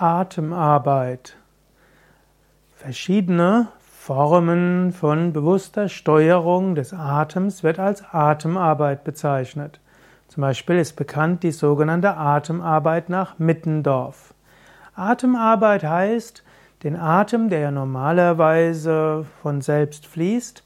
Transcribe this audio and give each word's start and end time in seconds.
Atemarbeit. 0.00 1.36
Verschiedene 2.72 3.66
Formen 3.80 4.92
von 4.92 5.32
bewusster 5.32 5.88
Steuerung 5.88 6.76
des 6.76 6.94
Atems 6.94 7.64
wird 7.64 7.80
als 7.80 8.04
Atemarbeit 8.12 9.02
bezeichnet. 9.02 9.80
Zum 10.28 10.42
Beispiel 10.42 10.78
ist 10.78 10.94
bekannt 10.94 11.42
die 11.42 11.50
sogenannte 11.50 12.16
Atemarbeit 12.16 13.08
nach 13.08 13.40
Mittendorf. 13.40 14.34
Atemarbeit 14.94 15.82
heißt, 15.82 16.44
den 16.84 16.94
Atem, 16.94 17.48
der 17.48 17.58
ja 17.58 17.70
normalerweise 17.72 19.26
von 19.42 19.62
selbst 19.62 20.06
fließt, 20.06 20.62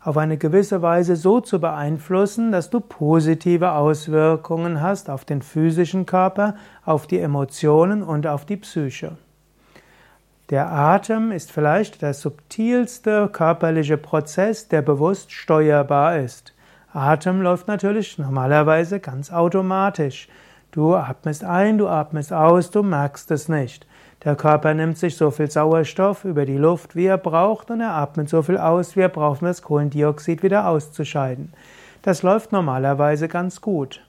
auf 0.00 0.16
eine 0.16 0.38
gewisse 0.38 0.82
Weise 0.82 1.16
so 1.16 1.40
zu 1.40 1.60
beeinflussen, 1.60 2.52
dass 2.52 2.70
du 2.70 2.80
positive 2.80 3.72
Auswirkungen 3.72 4.80
hast 4.80 5.10
auf 5.10 5.24
den 5.24 5.42
physischen 5.42 6.06
Körper, 6.06 6.54
auf 6.84 7.06
die 7.06 7.18
Emotionen 7.18 8.02
und 8.02 8.26
auf 8.26 8.44
die 8.44 8.56
Psyche. 8.56 9.16
Der 10.50 10.70
Atem 10.70 11.32
ist 11.32 11.50
vielleicht 11.50 12.02
der 12.02 12.14
subtilste 12.14 13.28
körperliche 13.32 13.96
Prozess, 13.96 14.68
der 14.68 14.80
bewusst 14.80 15.32
steuerbar 15.32 16.18
ist. 16.18 16.54
Atem 16.92 17.42
läuft 17.42 17.66
natürlich 17.66 18.16
normalerweise 18.16 19.00
ganz 19.00 19.32
automatisch. 19.32 20.28
Du 20.70 20.94
atmest 20.94 21.42
ein, 21.42 21.78
du 21.78 21.88
atmest 21.88 22.32
aus, 22.32 22.70
du 22.70 22.84
merkst 22.84 23.30
es 23.32 23.48
nicht. 23.48 23.86
Der 24.24 24.34
Körper 24.34 24.74
nimmt 24.74 24.98
sich 24.98 25.16
so 25.16 25.30
viel 25.30 25.50
Sauerstoff 25.50 26.24
über 26.24 26.46
die 26.46 26.56
Luft, 26.56 26.96
wie 26.96 27.06
er 27.06 27.18
braucht, 27.18 27.70
und 27.70 27.80
er 27.80 27.94
atmet 27.94 28.28
so 28.28 28.42
viel 28.42 28.58
aus, 28.58 28.96
wie 28.96 29.00
er 29.00 29.08
braucht, 29.08 29.42
um 29.42 29.48
das 29.48 29.62
Kohlendioxid 29.62 30.42
wieder 30.42 30.68
auszuscheiden. 30.68 31.52
Das 32.02 32.22
läuft 32.22 32.52
normalerweise 32.52 33.28
ganz 33.28 33.60
gut. 33.60 34.00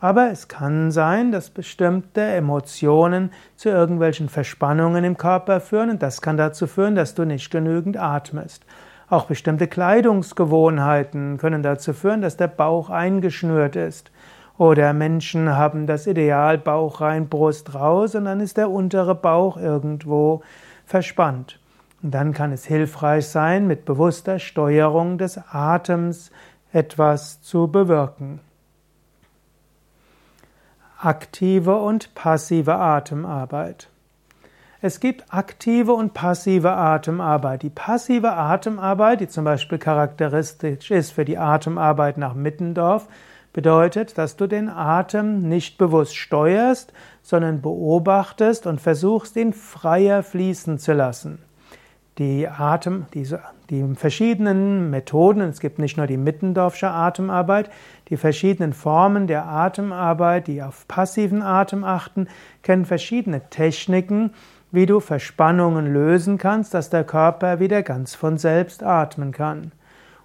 Aber 0.00 0.30
es 0.30 0.48
kann 0.48 0.90
sein, 0.90 1.30
dass 1.30 1.50
bestimmte 1.50 2.22
Emotionen 2.22 3.30
zu 3.56 3.68
irgendwelchen 3.68 4.28
Verspannungen 4.28 5.04
im 5.04 5.16
Körper 5.16 5.60
führen 5.60 5.90
und 5.90 6.02
das 6.02 6.20
kann 6.20 6.36
dazu 6.36 6.66
führen, 6.66 6.96
dass 6.96 7.14
du 7.14 7.24
nicht 7.24 7.50
genügend 7.50 7.96
atmest. 7.96 8.64
Auch 9.08 9.26
bestimmte 9.26 9.68
Kleidungsgewohnheiten 9.68 11.36
können 11.36 11.62
dazu 11.62 11.92
führen, 11.92 12.22
dass 12.22 12.38
der 12.38 12.48
Bauch 12.48 12.90
eingeschnürt 12.90 13.76
ist. 13.76 14.10
Oder 14.58 14.92
Menschen 14.92 15.56
haben 15.56 15.86
das 15.86 16.06
Ideal 16.06 16.58
Bauch 16.58 17.00
rein, 17.00 17.28
Brust 17.28 17.74
raus 17.74 18.14
und 18.14 18.26
dann 18.26 18.40
ist 18.40 18.56
der 18.56 18.70
untere 18.70 19.14
Bauch 19.14 19.56
irgendwo 19.56 20.42
verspannt. 20.84 21.58
Und 22.02 22.12
dann 22.12 22.32
kann 22.32 22.52
es 22.52 22.64
hilfreich 22.64 23.28
sein, 23.28 23.66
mit 23.66 23.84
bewusster 23.84 24.38
Steuerung 24.38 25.18
des 25.18 25.40
Atems 25.50 26.30
etwas 26.72 27.40
zu 27.42 27.68
bewirken. 27.68 28.40
Aktive 30.98 31.76
und 31.76 32.14
passive 32.14 32.74
Atemarbeit. 32.76 33.88
Es 34.80 34.98
gibt 34.98 35.32
aktive 35.32 35.92
und 35.92 36.12
passive 36.12 36.72
Atemarbeit. 36.72 37.62
Die 37.62 37.70
passive 37.70 38.32
Atemarbeit, 38.32 39.20
die 39.20 39.28
zum 39.28 39.44
Beispiel 39.44 39.78
charakteristisch 39.78 40.90
ist 40.90 41.12
für 41.12 41.24
die 41.24 41.38
Atemarbeit 41.38 42.18
nach 42.18 42.34
Mittendorf, 42.34 43.06
bedeutet, 43.52 44.16
dass 44.18 44.36
du 44.36 44.46
den 44.46 44.68
Atem 44.68 45.48
nicht 45.48 45.78
bewusst 45.78 46.16
steuerst, 46.16 46.92
sondern 47.22 47.60
beobachtest 47.60 48.66
und 48.66 48.80
versuchst, 48.80 49.36
ihn 49.36 49.52
freier 49.52 50.22
fließen 50.22 50.78
zu 50.78 50.92
lassen. 50.92 51.38
Die 52.18 52.46
Atem, 52.46 53.06
diese, 53.14 53.40
die 53.70 53.82
verschiedenen 53.94 54.90
Methoden, 54.90 55.40
es 55.40 55.60
gibt 55.60 55.78
nicht 55.78 55.96
nur 55.96 56.06
die 56.06 56.18
Mittendorfsche 56.18 56.90
Atemarbeit, 56.90 57.70
die 58.10 58.18
verschiedenen 58.18 58.74
Formen 58.74 59.26
der 59.26 59.46
Atemarbeit, 59.46 60.46
die 60.46 60.62
auf 60.62 60.86
passiven 60.88 61.40
Atem 61.40 61.84
achten, 61.84 62.28
kennen 62.62 62.84
verschiedene 62.84 63.48
Techniken, 63.48 64.34
wie 64.70 64.84
du 64.84 65.00
Verspannungen 65.00 65.90
lösen 65.92 66.36
kannst, 66.36 66.74
dass 66.74 66.90
der 66.90 67.04
Körper 67.04 67.60
wieder 67.60 67.82
ganz 67.82 68.14
von 68.14 68.36
selbst 68.36 68.82
atmen 68.82 69.32
kann. 69.32 69.72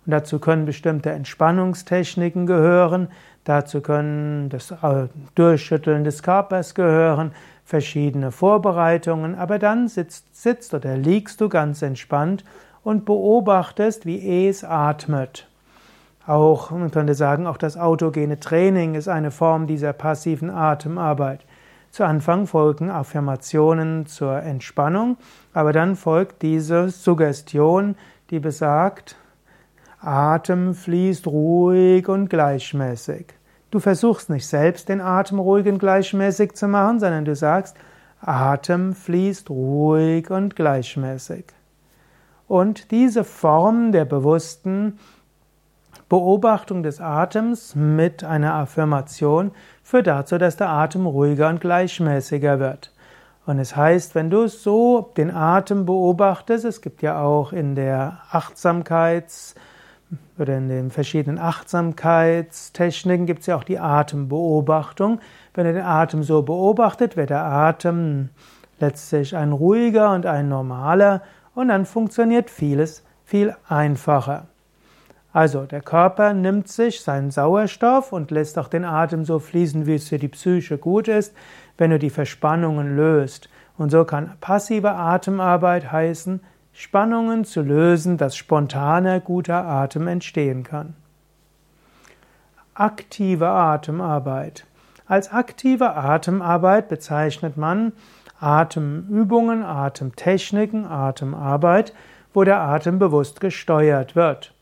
Und 0.08 0.12
dazu 0.12 0.40
können 0.40 0.64
bestimmte 0.64 1.10
Entspannungstechniken 1.10 2.46
gehören, 2.48 3.10
dazu 3.44 3.82
können 3.82 4.48
das 4.48 4.72
äh, 4.72 5.10
Durchschütteln 5.36 6.06
des 6.06 6.24
Körpers 6.24 6.76
gehören, 6.76 7.34
verschiedene 7.66 8.32
Vorbereitungen, 8.32 9.36
aber 9.36 9.60
dann 9.60 9.90
sitzt, 9.90 10.42
sitzt 10.42 10.74
oder 10.74 10.96
liegst 10.96 11.42
du 11.42 11.50
ganz 11.50 11.82
entspannt 11.82 12.46
und 12.86 13.04
beobachtest, 13.04 14.06
wie 14.06 14.48
es 14.48 14.64
atmet. 14.64 15.46
Auch, 16.26 16.72
man 16.72 16.90
könnte 16.90 17.14
sagen, 17.14 17.46
auch 17.46 17.58
das 17.58 17.76
autogene 17.76 18.40
Training 18.40 18.96
ist 18.96 19.10
eine 19.10 19.30
Form 19.30 19.68
dieser 19.68 19.92
passiven 19.92 20.50
Atemarbeit. 20.50 21.42
Zu 21.92 22.06
Anfang 22.06 22.48
folgen 22.48 22.90
Affirmationen 22.90 24.06
zur 24.06 24.42
Entspannung, 24.42 25.18
aber 25.54 25.74
dann 25.74 25.98
folgt 25.98 26.44
diese 26.44 26.88
Suggestion, 26.88 27.96
die 28.30 28.40
besagt, 28.40 29.18
Atem 30.00 30.76
fließt 30.76 31.26
ruhig 31.28 32.08
und 32.08 32.30
gleichmäßig. 32.30 33.28
Du 33.72 33.80
versuchst 33.80 34.30
nicht 34.30 34.48
selbst 34.48 34.90
den 34.90 35.02
Atem 35.02 35.40
ruhig 35.40 35.68
und 35.68 35.80
gleichmäßig 35.80 36.54
zu 36.54 36.68
machen, 36.68 37.00
sondern 37.00 37.26
du 37.26 37.36
sagst, 37.36 37.76
Atem 38.22 38.94
fließt 38.94 39.50
ruhig 39.50 40.30
und 40.30 40.56
gleichmäßig. 40.56 41.46
Und 42.48 42.92
diese 42.92 43.24
Form 43.24 43.92
der 43.92 44.06
bewussten 44.06 45.00
Beobachtung 46.10 46.84
des 46.84 47.02
Atems 47.02 47.76
mit 47.76 48.24
einer 48.24 48.54
Affirmation 48.54 49.52
führt 49.84 50.08
dazu, 50.08 50.38
dass 50.38 50.56
der 50.56 50.70
Atem 50.70 51.06
ruhiger 51.06 51.50
und 51.50 51.60
gleichmäßiger 51.60 52.60
wird. 52.60 52.94
Und 53.46 53.60
es 53.60 53.76
heißt, 53.76 54.16
wenn 54.16 54.30
du 54.30 54.48
so 54.48 55.12
den 55.18 55.32
Atem 55.32 55.86
beobachtest, 55.86 56.66
es 56.66 56.82
gibt 56.82 57.02
ja 57.02 57.20
auch 57.22 57.52
in 57.52 57.76
der 57.76 58.20
Achtsamkeits- 58.32 59.56
oder 60.40 60.58
in 60.58 60.70
den 60.70 60.92
verschiedenen 60.92 61.40
Achtsamkeitstechniken 61.40 63.26
gibt 63.26 63.42
es 63.42 63.48
ja 63.48 63.56
auch 63.56 63.64
die 63.64 63.80
Atembeobachtung. 63.80 65.20
Wenn 65.54 65.66
er 65.66 65.74
den 65.74 65.84
Atem 65.84 66.24
so 66.24 66.42
beobachtet, 66.44 67.18
wird 67.18 67.30
der 67.30 67.44
Atem 67.44 68.30
letztlich 68.80 69.36
ein 69.36 69.52
ruhiger 69.52 70.14
und 70.14 70.26
ein 70.26 70.50
normaler 70.50 71.22
und 71.56 71.70
dann 71.70 71.86
funktioniert 71.86 72.50
vieles 72.50 73.04
viel 73.26 73.56
einfacher. 73.68 74.46
Also 75.34 75.66
der 75.66 75.82
Körper 75.82 76.34
nimmt 76.34 76.68
sich 76.68 77.02
seinen 77.02 77.32
Sauerstoff 77.32 78.12
und 78.12 78.32
lässt 78.32 78.58
auch 78.58 78.70
den 78.70 78.86
Atem 78.86 79.26
so 79.26 79.40
fließen, 79.40 79.86
wie 79.86 79.96
es 79.96 80.10
für 80.10 80.18
die 80.18 80.30
Psyche 80.30 80.78
gut 80.78 81.08
ist, 81.08 81.34
wenn 81.78 81.92
du 81.92 82.00
die 82.00 82.10
Verspannungen 82.10 82.96
löst. 82.96 83.50
Und 83.78 83.92
so 83.92 84.06
kann 84.06 84.34
passive 84.40 84.92
Atemarbeit 84.92 85.92
heißen, 85.92 86.42
Spannungen 86.80 87.44
zu 87.44 87.64
lösen, 87.64 88.18
dass 88.18 88.38
spontaner 88.38 89.20
guter 89.20 89.66
Atem 89.66 90.08
entstehen 90.08 90.62
kann. 90.62 90.94
Aktive 92.76 93.48
Atemarbeit. 93.48 94.68
Als 95.08 95.32
aktive 95.32 95.96
Atemarbeit 95.96 96.88
bezeichnet 96.88 97.58
man 97.58 97.94
Atemübungen, 98.40 99.64
Atemtechniken, 99.64 100.86
Atemarbeit, 100.86 101.96
wo 102.36 102.44
der 102.44 102.60
Atem 102.60 103.00
bewusst 103.00 103.40
gesteuert 103.42 104.16
wird. 104.16 104.54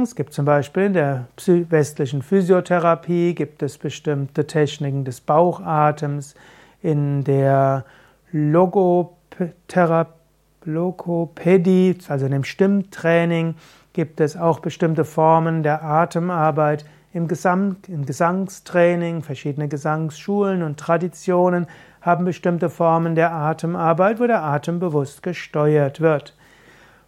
Es 0.00 0.14
gibt 0.14 0.34
zum 0.34 0.44
Beispiel 0.44 0.84
in 0.84 0.92
der 0.92 1.26
westlichen 1.70 2.22
Physiotherapie 2.22 3.34
gibt 3.34 3.64
es 3.64 3.78
bestimmte 3.78 4.46
Techniken 4.46 5.04
des 5.04 5.20
Bauchatems, 5.20 6.36
in 6.82 7.24
der 7.24 7.84
Logotherapie 8.30 10.17
Lokopädie, 10.68 11.96
also 12.08 12.26
in 12.26 12.32
dem 12.32 12.44
Stimmtraining, 12.44 13.54
gibt 13.94 14.20
es 14.20 14.36
auch 14.36 14.60
bestimmte 14.60 15.04
Formen 15.04 15.62
der 15.62 15.82
Atemarbeit. 15.82 16.84
Im, 17.14 17.26
Gesang, 17.26 17.76
Im 17.88 18.04
Gesangstraining, 18.04 19.22
verschiedene 19.22 19.68
Gesangsschulen 19.68 20.62
und 20.62 20.78
Traditionen 20.78 21.66
haben 22.02 22.26
bestimmte 22.26 22.68
Formen 22.68 23.14
der 23.14 23.32
Atemarbeit, 23.32 24.20
wo 24.20 24.26
der 24.26 24.44
Atem 24.44 24.78
bewusst 24.78 25.22
gesteuert 25.22 26.00
wird. 26.00 26.36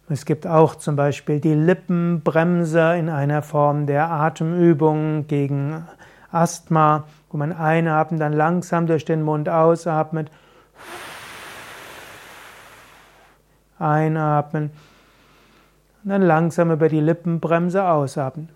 Es 0.09 0.25
gibt 0.25 0.47
auch 0.47 0.75
zum 0.75 0.95
Beispiel 0.95 1.39
die 1.39 1.53
Lippenbremse 1.53 2.97
in 2.97 3.09
einer 3.09 3.43
Form 3.43 3.85
der 3.85 4.09
Atemübung 4.09 5.27
gegen 5.27 5.85
Asthma, 6.31 7.05
wo 7.29 7.37
man 7.37 7.53
einatmet, 7.53 8.19
dann 8.19 8.33
langsam 8.33 8.87
durch 8.87 9.05
den 9.05 9.21
Mund 9.21 9.47
ausatmet 9.47 10.31
Einatmen. 13.81 14.71
Und 16.03 16.09
dann 16.09 16.21
langsam 16.21 16.71
über 16.71 16.89
die 16.89 16.99
Lippenbremse 16.99 17.83
ausatmen. 17.83 18.49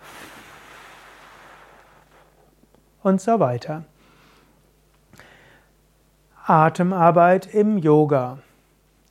Und 3.04 3.22
so 3.22 3.40
weiter. 3.40 3.84
Atemarbeit 6.46 7.54
im 7.54 7.78
Yoga. 7.78 8.40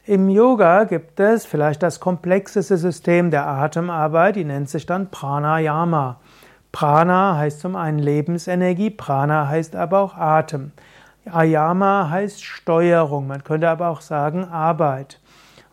Im 0.07 0.29
Yoga 0.29 0.85
gibt 0.85 1.19
es 1.19 1.47
vielleicht 1.47 1.83
das 1.83 1.99
komplexeste 1.99 2.77
System 2.77 3.31
der 3.31 3.47
Atemarbeit, 3.47 4.37
die 4.37 4.45
nennt 4.45 4.69
sich 4.69 4.85
dann 4.85 5.11
Pranayama. 5.11 6.21
Prana 6.73 7.37
heißt 7.37 7.61
zum 7.61 7.77
einen 7.77 8.01
Lebensenergie, 8.01 8.91
Prana 8.91 9.49
heißt 9.49 9.77
aber 9.77 10.01
auch 10.01 10.17
Atem. 10.17 10.73
Ayama 11.31 12.11
heißt 12.11 12.45
Steuerung, 12.45 13.27
man 13.27 13.45
könnte 13.45 13.71
aber 13.71 13.89
auch 13.89 14.01
sagen 14.01 14.45
Arbeit. 14.45 15.21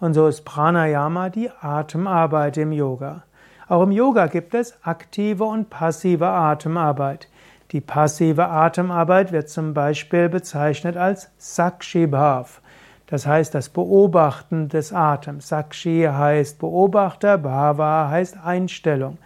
Und 0.01 0.15
so 0.15 0.27
ist 0.27 0.45
Pranayama 0.45 1.29
die 1.29 1.51
Atemarbeit 1.61 2.57
im 2.57 2.71
Yoga. 2.71 3.21
Auch 3.67 3.83
im 3.83 3.91
Yoga 3.91 4.25
gibt 4.25 4.55
es 4.55 4.73
aktive 4.83 5.43
und 5.43 5.69
passive 5.69 6.27
Atemarbeit. 6.27 7.29
Die 7.71 7.81
passive 7.81 8.47
Atemarbeit 8.47 9.31
wird 9.31 9.47
zum 9.47 9.75
Beispiel 9.75 10.27
bezeichnet 10.27 10.97
als 10.97 11.29
Sakshi 11.37 12.07
Bhav. 12.07 12.61
Das 13.05 13.27
heißt 13.27 13.53
das 13.53 13.69
Beobachten 13.69 14.69
des 14.69 14.91
Atems. 14.91 15.49
Sakshi 15.49 16.07
heißt 16.11 16.57
Beobachter, 16.57 17.37
Bhava 17.37 18.09
heißt 18.09 18.43
Einstellung. 18.43 19.19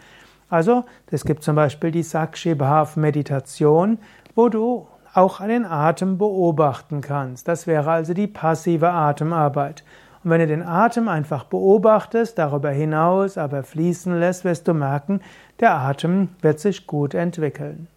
Also, 0.50 0.83
es 1.10 1.24
gibt 1.24 1.44
zum 1.44 1.56
Beispiel 1.56 1.92
die 1.92 2.04
Sakshi 2.04 2.54
Bhav 2.54 2.98
Meditation, 2.98 3.98
wo 4.36 4.50
du 4.50 4.88
auch 5.13 5.39
den 5.39 5.66
Atem 5.66 6.18
beobachten 6.18 7.00
kannst. 7.00 7.48
Das 7.48 7.66
wäre 7.66 7.92
also 7.92 8.13
die 8.13 8.27
passive 8.27 8.89
Atemarbeit. 8.89 9.86
Und 10.25 10.31
wenn 10.31 10.39
du 10.39 10.48
den 10.48 10.63
Atem 10.63 11.07
einfach 11.07 11.44
beobachtest, 11.44 12.39
darüber 12.39 12.72
hinaus 12.72 13.38
aber 13.38 13.62
fließen 13.62 14.19
lässt, 14.19 14.44
wirst 14.44 14.68
du 14.68 14.74
merken, 14.74 15.22
der 15.60 15.75
Atem 15.75 16.30
wird 16.42 16.60
sich 16.60 16.88
gut 16.88 17.13
entwickeln. 17.13 17.88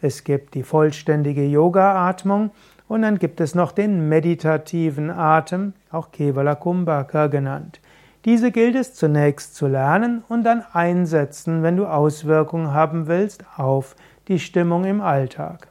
es 0.00 0.24
gibt 0.24 0.54
die 0.54 0.64
vollständige 0.64 1.44
Yoga-Atmung 1.44 2.50
und 2.88 3.02
dann 3.02 3.20
gibt 3.20 3.40
es 3.40 3.54
noch 3.54 3.70
den 3.70 4.08
meditativen 4.08 5.10
Atem, 5.10 5.74
auch 5.92 6.10
Kevala 6.10 6.56
Kumbhaka 6.56 7.28
genannt. 7.28 7.80
Diese 8.24 8.50
gilt 8.50 8.74
es 8.74 8.94
zunächst 8.94 9.54
zu 9.54 9.68
lernen 9.68 10.24
und 10.28 10.42
dann 10.42 10.64
einsetzen, 10.72 11.62
wenn 11.62 11.76
du 11.76 11.86
Auswirkungen 11.86 12.74
haben 12.74 13.06
willst 13.06 13.44
auf 13.56 13.94
die 14.26 14.40
Stimmung 14.40 14.86
im 14.86 15.00
Alltag. 15.00 15.68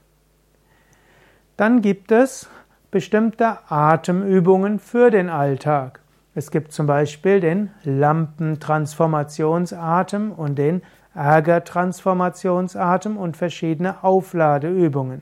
Dann 1.58 1.82
gibt 1.82 2.14
es 2.14 2.48
bestimmte 2.90 3.58
Atemübungen 3.68 4.80
für 4.80 5.12
den 5.12 5.30
Alltag. 5.30 6.00
Es 6.40 6.50
gibt 6.52 6.72
zum 6.72 6.88
Beispiel 6.88 7.42
den 7.42 7.72
Lampentransformationsatem 7.84 10.32
und 10.32 10.58
den 10.58 10.82
Ärgertransformationsatem 11.14 13.18
und 13.18 13.36
verschiedene 13.36 14.06
Aufladeübungen. 14.06 15.22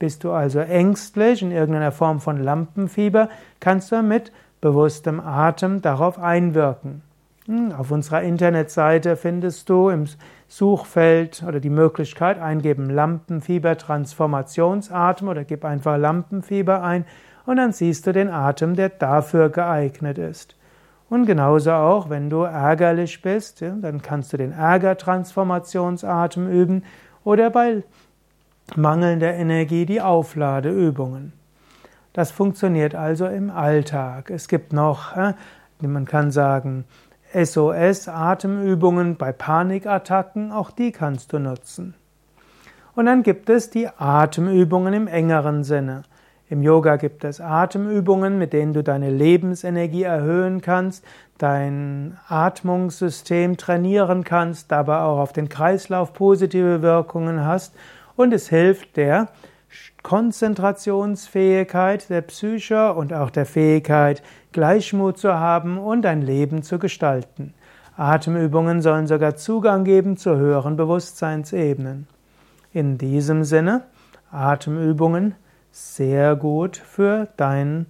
Bist 0.00 0.24
du 0.24 0.32
also 0.32 0.58
ängstlich 0.58 1.42
in 1.42 1.52
irgendeiner 1.52 1.92
Form 1.92 2.18
von 2.18 2.42
Lampenfieber, 2.42 3.28
kannst 3.60 3.92
du 3.92 4.02
mit 4.02 4.32
bewusstem 4.60 5.20
Atem 5.20 5.82
darauf 5.82 6.18
einwirken. 6.18 7.02
Hm, 7.46 7.70
auf 7.70 7.92
unserer 7.92 8.22
Internetseite 8.22 9.14
findest 9.14 9.68
du 9.68 9.88
im 9.88 10.06
Suchfeld 10.48 11.44
oder 11.46 11.60
die 11.60 11.70
Möglichkeit 11.70 12.40
eingeben 12.40 12.90
Lampenfieber 12.90 13.78
Transformationsatem 13.78 15.28
oder 15.28 15.44
gib 15.44 15.64
einfach 15.64 15.96
Lampenfieber 15.96 16.82
ein 16.82 17.04
und 17.50 17.56
dann 17.56 17.72
siehst 17.72 18.06
du 18.06 18.12
den 18.12 18.28
Atem, 18.28 18.76
der 18.76 18.90
dafür 18.90 19.48
geeignet 19.48 20.18
ist. 20.18 20.54
Und 21.08 21.26
genauso 21.26 21.72
auch, 21.72 22.08
wenn 22.08 22.30
du 22.30 22.42
ärgerlich 22.42 23.22
bist, 23.22 23.60
dann 23.60 24.02
kannst 24.02 24.32
du 24.32 24.36
den 24.36 24.52
Ärgertransformationsatem 24.52 26.48
üben 26.48 26.84
oder 27.24 27.50
bei 27.50 27.82
mangelnder 28.76 29.34
Energie 29.34 29.84
die 29.84 30.00
Aufladeübungen. 30.00 31.32
Das 32.12 32.30
funktioniert 32.30 32.94
also 32.94 33.26
im 33.26 33.50
Alltag. 33.50 34.30
Es 34.30 34.46
gibt 34.46 34.72
noch, 34.72 35.16
man 35.80 36.04
kann 36.04 36.30
sagen, 36.30 36.84
SOS-Atemübungen 37.34 39.16
bei 39.16 39.32
Panikattacken, 39.32 40.52
auch 40.52 40.70
die 40.70 40.92
kannst 40.92 41.32
du 41.32 41.40
nutzen. 41.40 41.94
Und 42.94 43.06
dann 43.06 43.24
gibt 43.24 43.50
es 43.50 43.70
die 43.70 43.88
Atemübungen 43.88 44.94
im 44.94 45.08
engeren 45.08 45.64
Sinne. 45.64 46.04
Im 46.50 46.62
Yoga 46.64 46.96
gibt 46.96 47.22
es 47.22 47.40
Atemübungen, 47.40 48.36
mit 48.36 48.52
denen 48.52 48.72
du 48.72 48.82
deine 48.82 49.08
Lebensenergie 49.08 50.02
erhöhen 50.02 50.60
kannst, 50.60 51.04
dein 51.38 52.18
Atmungssystem 52.26 53.56
trainieren 53.56 54.24
kannst, 54.24 54.72
dabei 54.72 55.02
auch 55.02 55.20
auf 55.20 55.32
den 55.32 55.48
Kreislauf 55.48 56.12
positive 56.12 56.82
Wirkungen 56.82 57.44
hast 57.44 57.76
und 58.16 58.32
es 58.32 58.48
hilft 58.48 58.96
der 58.96 59.28
Konzentrationsfähigkeit 60.02 62.10
der 62.10 62.22
Psyche 62.22 62.94
und 62.94 63.12
auch 63.12 63.30
der 63.30 63.46
Fähigkeit, 63.46 64.20
Gleichmut 64.50 65.18
zu 65.18 65.32
haben 65.32 65.78
und 65.78 66.04
ein 66.04 66.20
Leben 66.20 66.64
zu 66.64 66.80
gestalten. 66.80 67.54
Atemübungen 67.96 68.82
sollen 68.82 69.06
sogar 69.06 69.36
Zugang 69.36 69.84
geben 69.84 70.16
zu 70.16 70.36
höheren 70.36 70.76
Bewusstseinsebenen. 70.76 72.08
In 72.72 72.98
diesem 72.98 73.44
Sinne, 73.44 73.84
Atemübungen 74.32 75.36
sehr 75.70 76.36
gut 76.36 76.76
für 76.76 77.28
dein, 77.36 77.86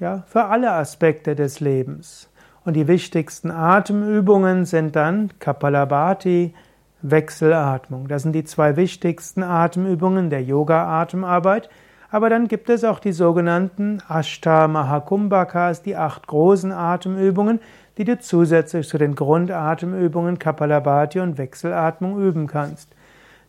ja, 0.00 0.24
für 0.26 0.44
alle 0.44 0.72
Aspekte 0.72 1.34
des 1.34 1.60
Lebens. 1.60 2.28
Und 2.64 2.74
die 2.74 2.86
wichtigsten 2.88 3.50
Atemübungen 3.50 4.64
sind 4.64 4.94
dann 4.94 5.30
Kapalabhati, 5.38 6.54
Wechselatmung. 7.02 8.06
Das 8.06 8.22
sind 8.22 8.32
die 8.32 8.44
zwei 8.44 8.76
wichtigsten 8.76 9.42
Atemübungen 9.42 10.30
der 10.30 10.42
Yoga-Atemarbeit. 10.42 11.68
Aber 12.10 12.28
dann 12.28 12.46
gibt 12.46 12.68
es 12.68 12.84
auch 12.84 12.98
die 12.98 13.12
sogenannten 13.12 14.02
Ashta 14.08 14.68
Mahakumbhakas, 14.68 15.82
die 15.82 15.96
acht 15.96 16.26
großen 16.26 16.70
Atemübungen, 16.70 17.58
die 17.98 18.04
du 18.04 18.18
zusätzlich 18.18 18.86
zu 18.86 18.98
den 18.98 19.14
Grundatemübungen 19.14 20.38
Kapalabhati 20.38 21.20
und 21.20 21.38
Wechselatmung 21.38 22.20
üben 22.20 22.46
kannst. 22.46 22.94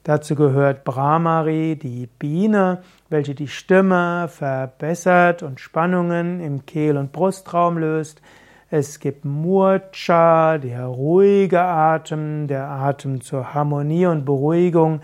Dazu 0.04 0.36
gehört 0.36 0.84
Brahmari, 0.84 1.78
die 1.82 2.08
Biene, 2.08 2.80
welche 3.08 3.36
die 3.36 3.48
Stimme 3.48 4.28
verbessert 4.28 5.44
und 5.44 5.62
Spannungen 5.62 6.42
im 6.42 6.66
Kehl- 6.66 6.98
und 6.98 7.14
Brustraum 7.14 7.78
löst. 7.78 8.22
Es 8.70 9.00
gibt 9.00 9.24
Murcha, 9.24 10.58
der 10.58 10.88
ruhige 10.88 11.62
Atem, 11.62 12.48
der 12.48 12.68
Atem 12.68 13.22
zur 13.22 13.54
Harmonie 13.54 14.08
und 14.08 14.26
Beruhigung. 14.26 15.00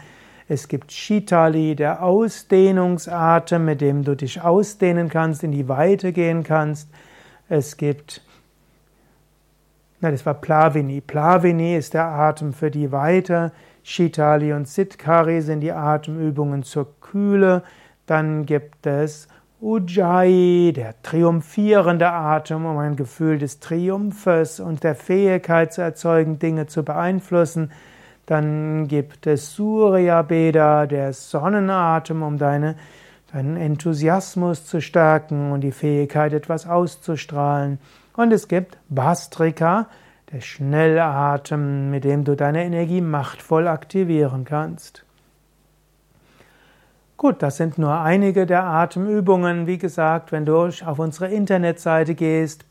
Es 0.49 0.67
gibt 0.67 0.91
Shitali, 0.91 1.77
der 1.77 2.03
Ausdehnungsatem, 2.03 3.63
mit 3.63 3.79
dem 3.79 4.03
du 4.03 4.15
dich 4.15 4.41
ausdehnen 4.41 5.07
kannst, 5.07 5.45
in 5.45 5.53
die 5.53 5.69
Weite 5.69 6.11
gehen 6.11 6.43
kannst. 6.43 6.89
Es 7.47 7.77
gibt, 7.77 8.21
na, 10.01 10.11
das 10.11 10.25
war 10.25 10.33
Plavini. 10.33 10.99
Plavini 10.99 11.77
ist 11.77 11.93
der 11.93 12.07
Atem 12.07 12.51
für 12.51 12.69
die 12.69 12.91
Weite. 12.91 13.53
Shitali 13.83 14.53
und 14.53 14.67
Sitkari 14.67 15.41
sind 15.41 15.61
die 15.61 15.71
Atemübungen 15.71 16.63
zur 16.63 16.99
Kühle. 17.01 17.63
Dann 18.05 18.45
gibt 18.45 18.85
es 18.85 19.27
Ujjayi, 19.61 20.71
der 20.73 21.01
triumphierende 21.01 22.09
Atem, 22.09 22.65
um 22.65 22.77
ein 22.77 22.95
Gefühl 22.95 23.37
des 23.37 23.59
Triumphes 23.59 24.59
und 24.61 24.83
der 24.83 24.95
Fähigkeit 24.95 25.73
zu 25.73 25.81
erzeugen, 25.81 26.39
Dinge 26.39 26.67
zu 26.67 26.83
beeinflussen. 26.83 27.71
Dann 28.25 28.87
gibt 28.87 29.27
es 29.27 29.55
Surya 29.55 30.21
Beda, 30.21 30.85
der 30.85 31.11
Sonnenatem, 31.11 32.23
um 32.23 32.37
deine, 32.37 32.75
deinen 33.33 33.57
Enthusiasmus 33.57 34.65
zu 34.65 34.81
stärken 34.81 35.51
und 35.51 35.61
die 35.61 35.71
Fähigkeit, 35.71 36.31
etwas 36.31 36.65
auszustrahlen. 36.65 37.79
Und 38.15 38.31
es 38.31 38.47
gibt 38.47 38.77
Bastrika, 38.87 39.87
der 40.31 40.41
Schnellatem, 40.41 41.89
mit 41.89 42.03
dem 42.03 42.23
du 42.23 42.35
deine 42.35 42.63
Energie 42.63 43.01
machtvoll 43.01 43.67
aktivieren 43.67 44.45
kannst. 44.45 45.03
Gut, 47.17 47.41
das 47.43 47.57
sind 47.57 47.77
nur 47.77 47.99
einige 47.99 48.45
der 48.45 48.63
Atemübungen. 48.63 49.67
Wie 49.67 49.77
gesagt, 49.77 50.31
wenn 50.31 50.45
du 50.45 50.55
auf 50.57 50.99
unsere 50.99 51.27
Internetseite 51.27 52.15
gehst, 52.15 52.65